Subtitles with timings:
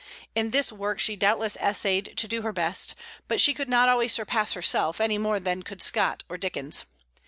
[0.33, 2.95] In this work she doubtless essayed to do her best;
[3.27, 6.85] but she could not always surpass herself, any more than could Scott or Dickens.